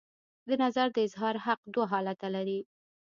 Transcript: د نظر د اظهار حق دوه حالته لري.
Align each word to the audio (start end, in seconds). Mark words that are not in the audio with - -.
د 0.47 0.49
نظر 0.63 0.87
د 0.93 0.97
اظهار 1.07 1.35
حق 1.45 1.59
دوه 1.73 1.85
حالته 1.93 2.27
لري. 2.35 2.59